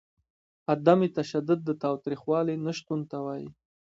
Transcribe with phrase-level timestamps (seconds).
[0.71, 3.47] عدم تشدد د تاوتریخوالي نشتون ته وايي.